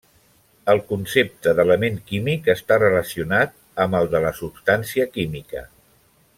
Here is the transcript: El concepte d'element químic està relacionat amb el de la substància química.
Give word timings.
El 0.71 0.79
concepte 0.91 1.53
d'element 1.59 1.99
químic 2.13 2.49
està 2.55 2.79
relacionat 2.85 3.55
amb 3.87 4.01
el 4.01 4.11
de 4.15 4.25
la 4.27 4.35
substància 4.43 5.11
química. 5.19 5.67